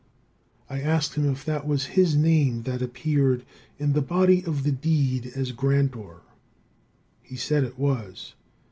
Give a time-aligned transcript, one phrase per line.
[0.67, 3.45] I asked him if that was his name that appeared
[3.77, 6.21] in the body of the deed as grantor.
[7.21, 8.33] He said it was.